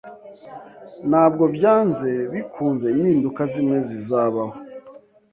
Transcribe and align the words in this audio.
Ntabwo 1.09 1.43
byanze 1.55 2.09
bikunze 2.31 2.85
impinduka 2.95 3.41
zimwe 3.51 3.77
zizabaho 3.87 4.55